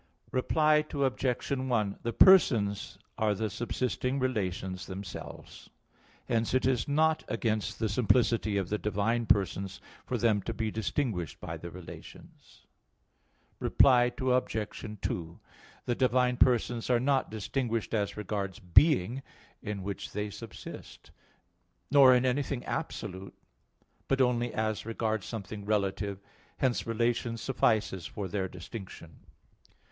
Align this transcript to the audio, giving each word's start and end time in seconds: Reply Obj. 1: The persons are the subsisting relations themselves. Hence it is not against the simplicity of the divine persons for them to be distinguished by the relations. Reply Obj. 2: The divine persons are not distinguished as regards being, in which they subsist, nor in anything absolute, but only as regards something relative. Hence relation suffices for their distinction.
Reply 0.31 0.83
Obj. 0.91 1.51
1: 1.51 1.99
The 2.01 2.11
persons 2.11 2.97
are 3.19 3.35
the 3.35 3.51
subsisting 3.51 4.17
relations 4.17 4.87
themselves. 4.87 5.69
Hence 6.27 6.55
it 6.55 6.65
is 6.65 6.87
not 6.87 7.23
against 7.27 7.77
the 7.77 7.87
simplicity 7.87 8.57
of 8.57 8.69
the 8.69 8.79
divine 8.79 9.27
persons 9.27 9.79
for 10.07 10.17
them 10.17 10.41
to 10.41 10.55
be 10.55 10.71
distinguished 10.71 11.39
by 11.39 11.55
the 11.55 11.69
relations. 11.69 12.65
Reply 13.59 14.11
Obj. 14.19 14.97
2: 15.03 15.39
The 15.85 15.93
divine 15.93 16.35
persons 16.37 16.89
are 16.89 16.99
not 16.99 17.29
distinguished 17.29 17.93
as 17.93 18.17
regards 18.17 18.57
being, 18.57 19.21
in 19.61 19.83
which 19.83 20.13
they 20.13 20.31
subsist, 20.31 21.11
nor 21.91 22.15
in 22.15 22.25
anything 22.25 22.65
absolute, 22.65 23.35
but 24.07 24.19
only 24.19 24.51
as 24.51 24.83
regards 24.83 25.27
something 25.27 25.63
relative. 25.63 26.19
Hence 26.57 26.87
relation 26.87 27.37
suffices 27.37 28.07
for 28.07 28.27
their 28.27 28.47
distinction. 28.47 29.27